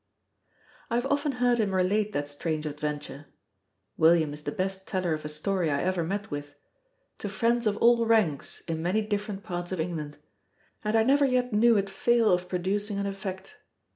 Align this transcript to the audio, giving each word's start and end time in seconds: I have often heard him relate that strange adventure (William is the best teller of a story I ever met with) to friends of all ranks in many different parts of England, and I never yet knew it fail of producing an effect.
I 0.89 0.95
have 0.95 1.05
often 1.05 1.33
heard 1.33 1.59
him 1.59 1.75
relate 1.75 2.11
that 2.13 2.27
strange 2.27 2.65
adventure 2.65 3.27
(William 3.97 4.33
is 4.33 4.41
the 4.41 4.51
best 4.51 4.87
teller 4.87 5.13
of 5.13 5.25
a 5.25 5.29
story 5.29 5.69
I 5.69 5.83
ever 5.83 6.03
met 6.03 6.31
with) 6.31 6.55
to 7.19 7.29
friends 7.29 7.67
of 7.67 7.77
all 7.77 8.03
ranks 8.07 8.61
in 8.61 8.81
many 8.81 9.03
different 9.03 9.43
parts 9.43 9.71
of 9.71 9.79
England, 9.79 10.17
and 10.83 10.95
I 10.95 11.03
never 11.03 11.25
yet 11.25 11.53
knew 11.53 11.77
it 11.77 11.87
fail 11.87 12.33
of 12.33 12.49
producing 12.49 12.97
an 12.97 13.05
effect. 13.05 13.57